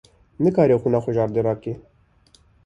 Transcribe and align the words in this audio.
Nikare 0.41 0.75
qûna 0.81 0.99
xwe 1.03 1.11
ji 1.15 1.21
erdê 1.25 1.41
rake. 1.47 1.73